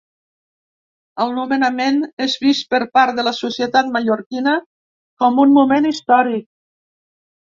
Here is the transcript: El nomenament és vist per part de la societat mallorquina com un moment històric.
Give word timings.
El 1.25 1.33
nomenament 1.39 1.99
és 2.25 2.37
vist 2.45 2.65
per 2.71 2.79
part 2.97 3.19
de 3.19 3.25
la 3.27 3.33
societat 3.39 3.91
mallorquina 3.97 4.55
com 5.25 5.37
un 5.45 5.53
moment 5.59 5.89
històric. 5.91 6.49